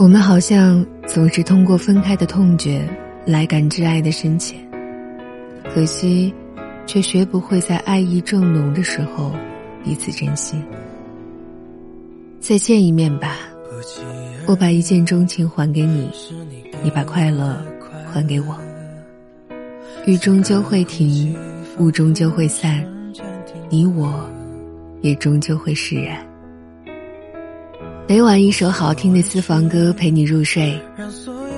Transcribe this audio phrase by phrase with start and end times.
[0.00, 2.88] 我们好像总是通过分开的痛觉
[3.26, 4.58] 来感知爱的深浅，
[5.74, 6.32] 可惜，
[6.86, 9.30] 却学不会在爱意正浓的时候
[9.84, 10.56] 彼此珍惜。
[12.40, 13.36] 再见一面吧，
[14.46, 16.10] 我把一见钟情还给你，
[16.82, 17.62] 你把快乐
[18.10, 18.56] 还给我。
[20.06, 21.36] 雨终究会停，
[21.78, 22.82] 雾终究会散，
[23.68, 24.26] 你我
[25.02, 26.26] 也终究会释然。
[28.10, 30.76] 每晚一首好听的私房歌陪你入睡，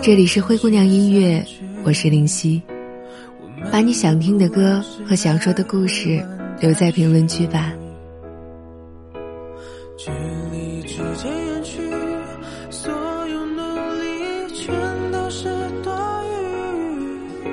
[0.03, 1.43] 这里是灰姑娘音乐，
[1.83, 2.61] 我是林夕。
[3.71, 6.23] 把你想听的歌和想说的故事
[6.61, 7.73] 留在评论区吧。
[9.97, 10.11] 距
[10.53, 11.81] 离逐渐远去，
[12.69, 12.93] 所
[13.29, 13.63] 有努
[13.95, 14.75] 力全
[15.11, 15.49] 都是
[15.83, 15.91] 多
[16.29, 17.49] 余，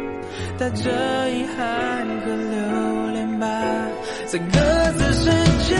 [0.57, 0.89] 带着
[1.29, 3.47] 遗憾和留恋吧，
[4.25, 4.59] 在各
[4.97, 5.29] 自世
[5.69, 5.77] 界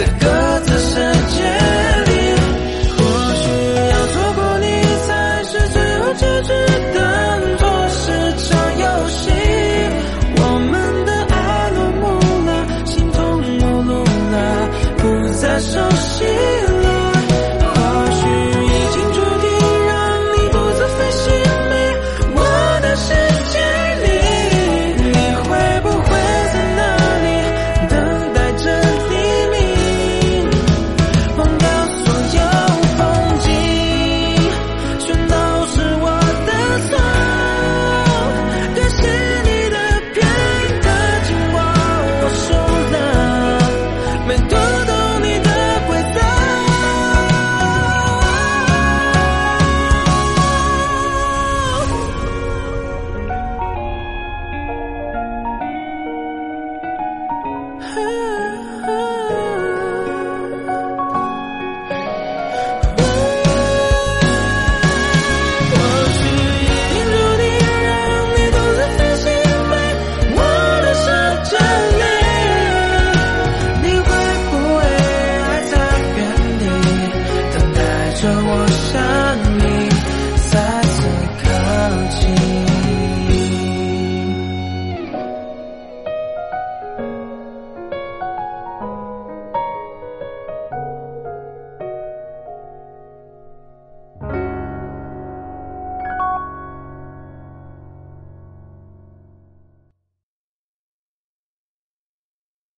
[0.00, 1.42] 在各自世界
[2.06, 2.34] 里
[2.96, 3.44] 或许
[3.90, 4.66] 要错过你
[5.06, 6.69] 才是最后结局。